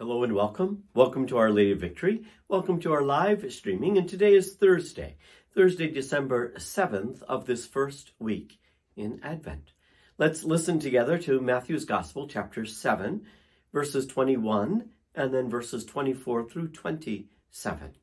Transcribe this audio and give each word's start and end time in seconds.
Hello 0.00 0.24
and 0.24 0.32
welcome. 0.32 0.84
Welcome 0.94 1.26
to 1.26 1.36
Our 1.36 1.50
Lady 1.50 1.72
of 1.72 1.78
Victory. 1.78 2.24
Welcome 2.48 2.80
to 2.80 2.92
our 2.94 3.02
live 3.02 3.44
streaming. 3.52 3.98
And 3.98 4.08
today 4.08 4.32
is 4.32 4.54
Thursday, 4.54 5.18
Thursday, 5.54 5.90
December 5.90 6.54
7th 6.56 7.22
of 7.24 7.44
this 7.44 7.66
first 7.66 8.12
week 8.18 8.58
in 8.96 9.20
Advent. 9.22 9.72
Let's 10.16 10.42
listen 10.42 10.80
together 10.80 11.18
to 11.18 11.42
Matthew's 11.42 11.84
Gospel, 11.84 12.26
chapter 12.26 12.64
7, 12.64 13.26
verses 13.74 14.06
21 14.06 14.88
and 15.14 15.34
then 15.34 15.50
verses 15.50 15.84
24 15.84 16.48
through 16.48 16.68
27. 16.68 17.94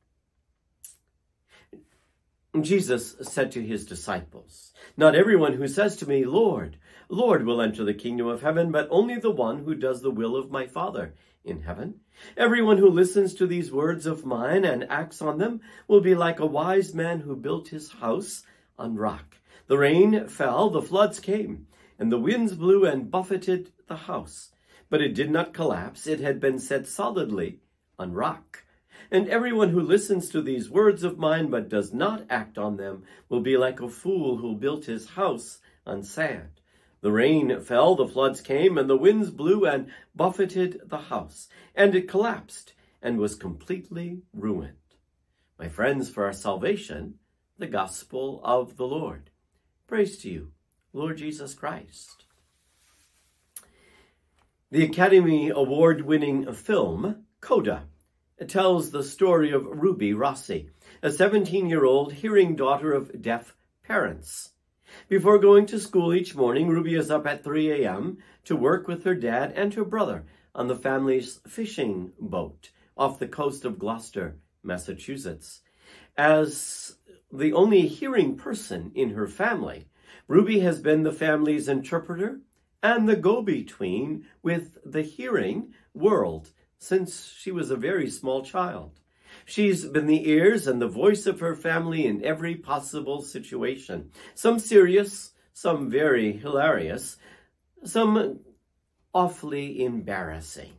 Jesus 2.60 3.16
said 3.22 3.50
to 3.50 3.60
his 3.60 3.84
disciples, 3.84 4.72
Not 4.96 5.16
everyone 5.16 5.54
who 5.54 5.66
says 5.66 5.96
to 5.96 6.08
me, 6.08 6.24
Lord, 6.24 6.76
Lord, 7.08 7.44
will 7.44 7.60
enter 7.60 7.82
the 7.82 7.92
kingdom 7.92 8.28
of 8.28 8.42
heaven, 8.42 8.70
but 8.70 8.86
only 8.88 9.18
the 9.18 9.32
one 9.32 9.64
who 9.64 9.74
does 9.74 10.00
the 10.00 10.12
will 10.12 10.36
of 10.36 10.52
my 10.52 10.68
Father 10.68 11.14
in 11.48 11.62
heaven. 11.62 12.00
Everyone 12.36 12.78
who 12.78 12.90
listens 12.90 13.34
to 13.34 13.46
these 13.46 13.72
words 13.72 14.06
of 14.06 14.24
mine 14.24 14.64
and 14.64 14.90
acts 14.90 15.22
on 15.22 15.38
them 15.38 15.60
will 15.86 16.00
be 16.00 16.14
like 16.14 16.40
a 16.40 16.46
wise 16.46 16.94
man 16.94 17.20
who 17.20 17.36
built 17.36 17.68
his 17.68 17.92
house 17.92 18.42
on 18.78 18.96
rock. 18.96 19.36
The 19.66 19.78
rain 19.78 20.28
fell, 20.28 20.70
the 20.70 20.82
floods 20.82 21.20
came, 21.20 21.66
and 21.98 22.10
the 22.10 22.18
winds 22.18 22.54
blew 22.54 22.84
and 22.84 23.10
buffeted 23.10 23.70
the 23.86 23.96
house. 23.96 24.50
But 24.90 25.02
it 25.02 25.14
did 25.14 25.30
not 25.30 25.52
collapse, 25.52 26.06
it 26.06 26.20
had 26.20 26.40
been 26.40 26.58
set 26.58 26.86
solidly 26.86 27.60
on 27.98 28.12
rock. 28.12 28.64
And 29.10 29.28
everyone 29.28 29.70
who 29.70 29.80
listens 29.80 30.28
to 30.30 30.42
these 30.42 30.70
words 30.70 31.02
of 31.02 31.18
mine 31.18 31.50
but 31.50 31.68
does 31.68 31.92
not 31.92 32.26
act 32.28 32.58
on 32.58 32.76
them 32.76 33.04
will 33.28 33.40
be 33.40 33.56
like 33.56 33.80
a 33.80 33.88
fool 33.88 34.38
who 34.38 34.54
built 34.54 34.84
his 34.84 35.10
house 35.10 35.60
on 35.86 36.02
sand. 36.02 36.57
The 37.00 37.12
rain 37.12 37.60
fell, 37.60 37.94
the 37.94 38.08
floods 38.08 38.40
came, 38.40 38.76
and 38.76 38.90
the 38.90 38.96
winds 38.96 39.30
blew 39.30 39.64
and 39.66 39.90
buffeted 40.14 40.80
the 40.84 40.98
house, 40.98 41.48
and 41.74 41.94
it 41.94 42.08
collapsed 42.08 42.74
and 43.00 43.18
was 43.18 43.36
completely 43.36 44.22
ruined. 44.32 44.74
My 45.58 45.68
friends, 45.68 46.10
for 46.10 46.24
our 46.24 46.32
salvation, 46.32 47.14
the 47.56 47.66
gospel 47.66 48.40
of 48.44 48.76
the 48.76 48.86
Lord. 48.86 49.30
Praise 49.86 50.18
to 50.18 50.30
you, 50.30 50.52
Lord 50.92 51.18
Jesus 51.18 51.54
Christ. 51.54 52.24
The 54.70 54.84
Academy 54.84 55.48
Award 55.48 56.02
winning 56.02 56.52
film, 56.52 57.24
Coda, 57.40 57.84
tells 58.46 58.90
the 58.90 59.02
story 59.02 59.50
of 59.50 59.66
Ruby 59.66 60.12
Rossi, 60.12 60.70
a 61.02 61.10
17 61.10 61.68
year 61.68 61.84
old 61.84 62.12
hearing 62.12 62.54
daughter 62.54 62.92
of 62.92 63.22
deaf 63.22 63.56
parents. 63.82 64.50
Before 65.08 65.38
going 65.38 65.66
to 65.66 65.78
school 65.78 66.14
each 66.14 66.34
morning, 66.34 66.68
Ruby 66.68 66.94
is 66.94 67.10
up 67.10 67.26
at 67.26 67.44
3 67.44 67.70
a.m. 67.72 68.18
to 68.44 68.56
work 68.56 68.88
with 68.88 69.04
her 69.04 69.14
dad 69.14 69.52
and 69.54 69.72
her 69.74 69.84
brother 69.84 70.24
on 70.54 70.68
the 70.68 70.76
family's 70.76 71.40
fishing 71.46 72.12
boat 72.18 72.70
off 72.96 73.18
the 73.18 73.28
coast 73.28 73.64
of 73.64 73.78
Gloucester, 73.78 74.36
Massachusetts. 74.62 75.60
As 76.16 76.96
the 77.32 77.52
only 77.52 77.86
hearing 77.86 78.36
person 78.36 78.92
in 78.94 79.10
her 79.10 79.26
family, 79.26 79.88
Ruby 80.26 80.60
has 80.60 80.80
been 80.80 81.02
the 81.02 81.12
family's 81.12 81.68
interpreter 81.68 82.40
and 82.82 83.08
the 83.08 83.16
go 83.16 83.42
between 83.42 84.26
with 84.42 84.78
the 84.84 85.02
hearing 85.02 85.74
world 85.94 86.50
since 86.78 87.32
she 87.36 87.50
was 87.50 87.70
a 87.70 87.76
very 87.76 88.10
small 88.10 88.42
child. 88.44 89.00
She's 89.48 89.86
been 89.86 90.06
the 90.06 90.28
ears 90.28 90.66
and 90.66 90.78
the 90.78 90.88
voice 90.88 91.24
of 91.24 91.40
her 91.40 91.56
family 91.56 92.04
in 92.04 92.22
every 92.22 92.54
possible 92.54 93.22
situation. 93.22 94.10
Some 94.34 94.58
serious, 94.58 95.32
some 95.54 95.88
very 95.88 96.32
hilarious, 96.32 97.16
some 97.82 98.40
awfully 99.14 99.82
embarrassing. 99.82 100.74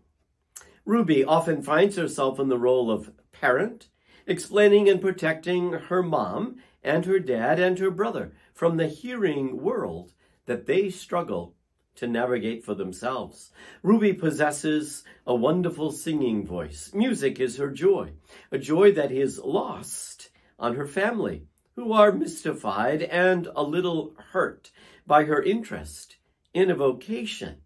Ruby 0.85 1.23
often 1.23 1.63
finds 1.63 1.95
herself 1.95 2.39
in 2.39 2.49
the 2.49 2.59
role 2.59 2.91
of 2.91 3.11
parent, 3.31 3.89
explaining 4.27 4.87
and 4.87 5.01
protecting 5.01 5.73
her 5.73 6.03
mom 6.03 6.57
and 6.83 7.07
her 7.07 7.19
dad 7.19 7.59
and 7.59 7.79
her 7.79 7.89
brother 7.89 8.33
from 8.53 8.77
the 8.77 8.87
hearing 8.87 9.63
world 9.63 10.13
that 10.45 10.67
they 10.67 10.91
struggle 10.91 11.55
to 11.99 12.07
navigate 12.07 12.63
for 12.63 12.73
themselves. 12.73 13.51
Ruby 13.83 14.13
possesses 14.13 15.03
a 15.27 15.35
wonderful 15.35 15.91
singing 15.91 16.45
voice. 16.45 16.91
Music 16.93 17.39
is 17.39 17.57
her 17.57 17.69
joy, 17.69 18.13
a 18.51 18.57
joy 18.57 18.91
that 18.93 19.11
is 19.11 19.39
lost 19.39 20.29
on 20.57 20.75
her 20.75 20.87
family, 20.87 21.43
who 21.75 21.93
are 21.93 22.11
mystified 22.11 23.03
and 23.03 23.47
a 23.55 23.63
little 23.63 24.15
hurt 24.31 24.71
by 25.05 25.25
her 25.25 25.41
interest 25.41 26.17
in 26.53 26.71
a 26.71 26.75
vocation 26.75 27.57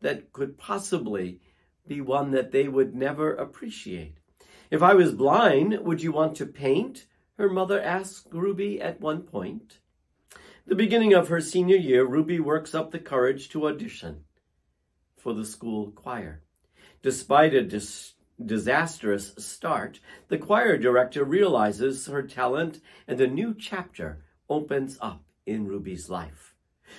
that 0.00 0.32
could 0.32 0.58
possibly 0.58 1.40
be 1.86 2.00
one 2.00 2.30
that 2.30 2.50
they 2.50 2.68
would 2.68 2.94
never 2.94 3.34
appreciate. 3.34 4.16
If 4.70 4.82
I 4.82 4.94
was 4.94 5.14
blind, 5.14 5.78
would 5.82 6.02
you 6.02 6.12
want 6.12 6.36
to 6.36 6.46
paint? 6.46 7.06
Her 7.38 7.50
mother 7.50 7.80
asked 7.80 8.28
Ruby 8.32 8.80
at 8.80 9.00
one 9.00 9.22
point. 9.22 9.78
The 10.64 10.76
beginning 10.76 11.12
of 11.12 11.26
her 11.26 11.40
senior 11.40 11.76
year, 11.76 12.04
Ruby 12.04 12.38
works 12.38 12.72
up 12.72 12.92
the 12.92 13.00
courage 13.00 13.48
to 13.48 13.66
audition 13.66 14.24
for 15.16 15.34
the 15.34 15.44
school 15.44 15.90
choir. 15.90 16.44
Despite 17.02 17.52
a 17.52 17.64
dis- 17.64 18.14
disastrous 18.44 19.34
start, 19.38 19.98
the 20.28 20.38
choir 20.38 20.78
director 20.78 21.24
realizes 21.24 22.06
her 22.06 22.22
talent 22.22 22.80
and 23.08 23.20
a 23.20 23.26
new 23.26 23.54
chapter 23.58 24.24
opens 24.48 24.98
up 25.00 25.24
in 25.46 25.66
Ruby's 25.66 26.08
life. 26.08 26.54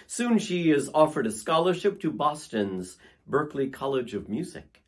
Soon 0.07 0.40
she 0.40 0.69
is 0.69 0.90
offered 0.94 1.25
a 1.25 1.31
scholarship 1.31 2.02
to 2.02 2.12
Boston's 2.12 2.97
Berklee 3.29 3.72
College 3.72 4.13
of 4.13 4.28
Music. 4.28 4.84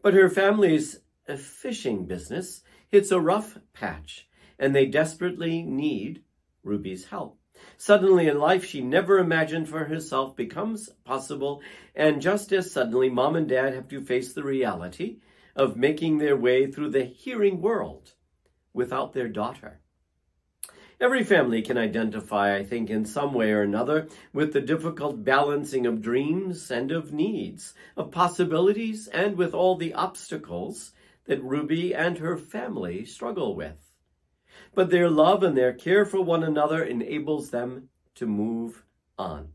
But 0.00 0.14
her 0.14 0.30
family's 0.30 1.00
uh, 1.28 1.36
fishing 1.36 2.06
business 2.06 2.62
hits 2.88 3.10
a 3.10 3.20
rough 3.20 3.58
patch, 3.74 4.26
and 4.58 4.74
they 4.74 4.86
desperately 4.86 5.62
need 5.62 6.22
Ruby's 6.62 7.04
help. 7.06 7.38
Suddenly 7.76 8.28
in 8.28 8.38
life 8.38 8.64
she 8.64 8.80
never 8.80 9.18
imagined 9.18 9.68
for 9.68 9.84
herself 9.84 10.34
becomes 10.36 10.88
possible, 11.04 11.62
and 11.94 12.22
just 12.22 12.52
as 12.52 12.70
suddenly 12.70 13.10
mom 13.10 13.36
and 13.36 13.48
dad 13.48 13.74
have 13.74 13.88
to 13.88 14.00
face 14.00 14.32
the 14.32 14.42
reality 14.42 15.18
of 15.54 15.76
making 15.76 16.18
their 16.18 16.36
way 16.36 16.70
through 16.70 16.90
the 16.90 17.04
hearing 17.04 17.60
world 17.60 18.12
without 18.72 19.12
their 19.12 19.28
daughter. 19.28 19.80
Every 20.98 21.24
family 21.24 21.60
can 21.60 21.76
identify, 21.76 22.56
I 22.56 22.64
think, 22.64 22.88
in 22.88 23.04
some 23.04 23.34
way 23.34 23.52
or 23.52 23.60
another 23.60 24.08
with 24.32 24.54
the 24.54 24.62
difficult 24.62 25.24
balancing 25.24 25.84
of 25.84 26.00
dreams 26.00 26.70
and 26.70 26.90
of 26.90 27.12
needs, 27.12 27.74
of 27.96 28.10
possibilities, 28.10 29.06
and 29.08 29.36
with 29.36 29.52
all 29.52 29.76
the 29.76 29.92
obstacles 29.92 30.92
that 31.26 31.42
Ruby 31.42 31.94
and 31.94 32.16
her 32.18 32.38
family 32.38 33.04
struggle 33.04 33.54
with 33.54 33.85
but 34.76 34.90
their 34.90 35.08
love 35.08 35.42
and 35.42 35.56
their 35.56 35.72
care 35.72 36.04
for 36.04 36.20
one 36.20 36.44
another 36.44 36.84
enables 36.84 37.48
them 37.48 37.88
to 38.14 38.26
move 38.26 38.84
on. 39.18 39.48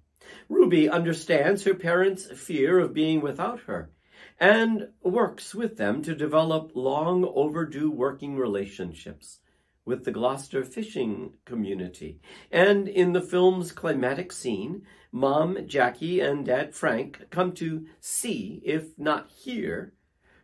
Ruby 0.49 0.89
understands 0.89 1.63
her 1.63 1.75
parents' 1.75 2.25
fear 2.25 2.79
of 2.79 2.93
being 2.93 3.21
without 3.21 3.61
her 3.61 3.91
and 4.39 4.89
works 5.03 5.53
with 5.53 5.77
them 5.77 6.01
to 6.01 6.15
develop 6.15 6.71
long 6.73 7.23
overdue 7.35 7.91
working 7.91 8.35
relationships 8.35 9.39
with 9.85 10.05
the 10.05 10.11
Gloucester 10.11 10.63
fishing 10.63 11.35
community. 11.45 12.19
And 12.51 12.87
in 12.87 13.13
the 13.13 13.21
film's 13.21 13.71
climatic 13.71 14.31
scene, 14.31 14.87
Mom 15.11 15.67
Jackie 15.67 16.19
and 16.19 16.45
Dad 16.45 16.73
Frank 16.73 17.27
come 17.29 17.51
to 17.53 17.85
see, 17.99 18.59
if 18.65 18.97
not 18.97 19.29
hear, 19.29 19.93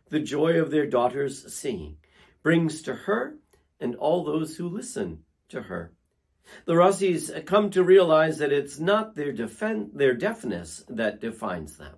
the 0.08 0.20
joy 0.20 0.60
of 0.60 0.70
their 0.70 0.86
daughter's 0.86 1.52
singing 1.52 1.96
brings 2.44 2.82
to 2.82 2.94
her 2.94 3.38
and 3.80 3.94
all 3.96 4.24
those 4.24 4.56
who 4.56 4.68
listen 4.68 5.24
to 5.48 5.62
her. 5.62 5.92
The 6.64 6.76
Rossis 6.76 7.30
come 7.44 7.70
to 7.70 7.84
realize 7.84 8.38
that 8.38 8.52
it's 8.52 8.78
not 8.78 9.14
their, 9.14 9.32
their 9.32 10.14
deafness 10.14 10.84
that 10.88 11.20
defines 11.20 11.76
them, 11.76 11.96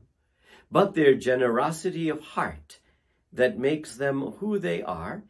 but 0.70 0.94
their 0.94 1.14
generosity 1.14 2.08
of 2.08 2.20
heart 2.20 2.80
that 3.32 3.58
makes 3.58 3.96
them 3.96 4.32
who 4.38 4.58
they 4.58 4.82
are 4.82 5.24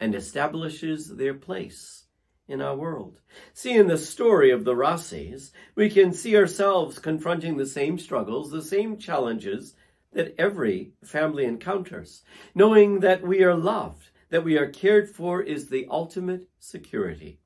and 0.00 0.14
establishes 0.14 1.16
their 1.16 1.34
place 1.34 2.04
in 2.48 2.60
our 2.60 2.76
world. 2.76 3.20
See, 3.52 3.74
in 3.74 3.86
the 3.86 3.96
story 3.96 4.50
of 4.50 4.64
the 4.64 4.74
Rossis, 4.74 5.52
we 5.74 5.88
can 5.88 6.12
see 6.12 6.36
ourselves 6.36 6.98
confronting 6.98 7.56
the 7.56 7.66
same 7.66 7.98
struggles, 7.98 8.50
the 8.50 8.62
same 8.62 8.98
challenges 8.98 9.74
that 10.12 10.34
every 10.38 10.92
family 11.04 11.44
encounters, 11.44 12.22
knowing 12.54 13.00
that 13.00 13.22
we 13.22 13.42
are 13.42 13.54
loved 13.54 14.10
that 14.30 14.44
we 14.44 14.56
are 14.58 14.68
cared 14.68 15.08
for 15.08 15.42
is 15.42 15.68
the 15.68 15.86
ultimate 15.90 16.48
security. 16.58 17.38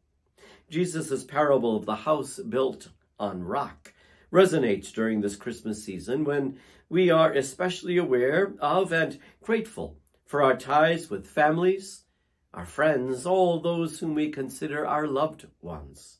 Jesus' 0.70 1.24
parable 1.24 1.76
of 1.76 1.86
the 1.86 1.96
house 1.96 2.38
built 2.38 2.88
on 3.18 3.42
rock 3.42 3.94
resonates 4.32 4.92
during 4.92 5.20
this 5.20 5.36
Christmas 5.36 5.82
season 5.82 6.24
when 6.24 6.58
we 6.88 7.10
are 7.10 7.32
especially 7.32 7.96
aware 7.96 8.54
of 8.60 8.92
and 8.92 9.18
grateful 9.42 9.98
for 10.24 10.42
our 10.42 10.56
ties 10.56 11.08
with 11.08 11.26
families, 11.26 12.04
our 12.52 12.66
friends, 12.66 13.24
all 13.24 13.60
those 13.60 13.98
whom 13.98 14.14
we 14.14 14.30
consider 14.30 14.86
our 14.86 15.06
loved 15.06 15.46
ones. 15.62 16.18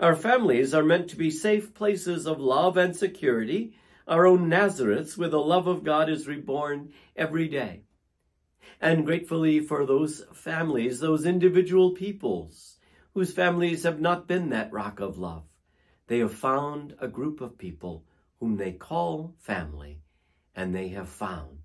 Our 0.00 0.14
families 0.14 0.74
are 0.74 0.82
meant 0.82 1.08
to 1.10 1.16
be 1.16 1.30
safe 1.30 1.74
places 1.74 2.26
of 2.26 2.40
love 2.40 2.76
and 2.76 2.96
security, 2.96 3.74
our 4.06 4.26
own 4.26 4.48
Nazareths 4.48 5.16
where 5.18 5.28
the 5.28 5.40
love 5.40 5.66
of 5.66 5.84
God 5.84 6.08
is 6.08 6.26
reborn 6.26 6.92
every 7.16 7.48
day. 7.48 7.82
And 8.82 9.06
gratefully 9.06 9.60
for 9.60 9.86
those 9.86 10.24
families, 10.34 10.98
those 10.98 11.24
individual 11.24 11.92
peoples 11.92 12.78
whose 13.14 13.32
families 13.32 13.84
have 13.84 14.00
not 14.00 14.26
been 14.26 14.48
that 14.50 14.72
rock 14.72 14.98
of 14.98 15.16
love. 15.16 15.44
They 16.08 16.18
have 16.18 16.34
found 16.34 16.96
a 16.98 17.06
group 17.06 17.40
of 17.40 17.56
people 17.56 18.04
whom 18.40 18.56
they 18.56 18.72
call 18.72 19.36
family, 19.38 20.00
and 20.56 20.74
they 20.74 20.88
have 20.88 21.08
found 21.08 21.58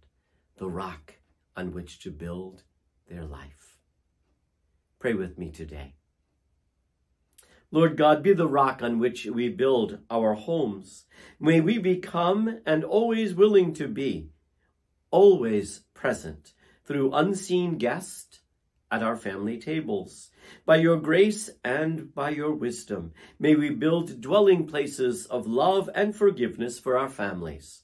the 0.58 0.70
rock 0.70 1.16
on 1.56 1.74
which 1.74 2.00
to 2.02 2.12
build 2.12 2.62
their 3.10 3.26
life. 3.26 3.80
Pray 5.00 5.16
with 5.16 5.40
me 5.40 5.50
today. 5.50 5.96
Lord 7.72 7.98
God, 7.98 8.22
be 8.22 8.34
the 8.34 8.48
rock 8.48 8.84
on 8.84 9.00
which 9.00 9.26
we 9.26 9.50
build 9.50 10.00
our 10.12 10.36
homes. 10.36 11.06
May 11.40 11.62
we 11.62 11.80
become 11.80 12.60
and 12.66 12.84
always 12.84 13.34
willing 13.34 13.74
to 13.74 13.88
be, 13.88 14.30
always 15.10 15.82
present 15.96 16.54
through 16.88 17.14
unseen 17.14 17.78
guests 17.78 18.40
at 18.90 19.04
our 19.04 19.18
family 19.18 19.58
tables. 19.58 20.32
By 20.66 20.78
your 20.78 20.98
grace 20.98 21.50
and 21.64 22.16
by 22.16 22.30
your 22.30 22.54
wisdom, 22.54 23.12
may 23.38 23.56
we 23.56 23.70
build 23.70 24.22
dwelling 24.22 24.66
places 24.66 25.26
of 25.26 25.46
love 25.46 25.90
and 25.94 26.16
forgiveness 26.16 26.80
for 26.80 26.98
our 26.98 27.10
families. 27.10 27.84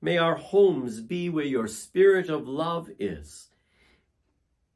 May 0.00 0.16
our 0.16 0.36
homes 0.36 1.02
be 1.02 1.28
where 1.28 1.44
your 1.44 1.68
spirit 1.68 2.30
of 2.30 2.48
love 2.48 2.90
is, 2.98 3.50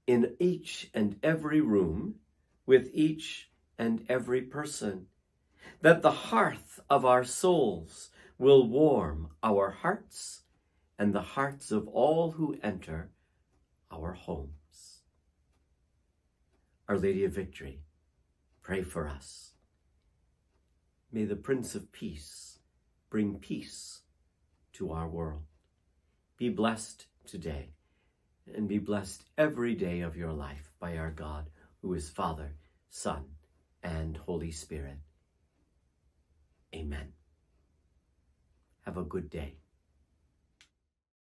in 0.07 0.37
each 0.39 0.91
and 0.93 1.17
every 1.23 1.61
room, 1.61 2.17
with 2.67 2.91
each 2.93 3.51
and 3.79 4.05
every 4.09 4.43
person, 4.43 5.07
that 5.81 6.03
the 6.03 6.11
hearth 6.11 6.81
of 6.91 7.05
our 7.05 7.25
souls 7.25 8.11
will 8.39 8.69
warm 8.69 9.31
our 9.43 9.71
hearts 9.71 10.43
and 10.99 11.15
the 11.15 11.23
hearts 11.23 11.71
of 11.71 11.87
all 11.89 12.33
who 12.33 12.59
enter 12.63 13.11
our 13.91 14.13
homes. 14.13 15.03
Our 16.89 16.99
Lady 16.99 17.25
of 17.25 17.33
Victory, 17.33 17.83
pray 18.63 18.83
for 18.83 19.09
us. 19.09 19.53
May 21.13 21.25
the 21.25 21.37
Prince 21.37 21.75
of 21.75 21.93
Peace 21.93 22.59
bring 23.11 23.39
peace 23.39 24.01
to 24.75 24.93
our 24.93 25.09
world. 25.09 25.45
Be 26.37 26.49
blessed 26.49 27.07
today 27.27 27.71
and 28.55 28.69
be 28.69 28.79
blessed 28.79 29.25
every 29.37 29.75
day 29.75 30.01
of 30.01 30.17
your 30.17 30.33
life 30.33 30.73
by 30.81 30.97
our 30.97 31.11
God, 31.11 31.51
who 31.83 31.95
is 31.95 32.09
Father, 32.09 32.55
Son, 32.91 33.25
and 33.83 34.17
Holy 34.17 34.51
Spirit. 34.51 34.99
Amen. 36.75 37.13
Have 38.85 38.97
a 38.97 39.03
good 39.03 39.31
day. 39.31 39.57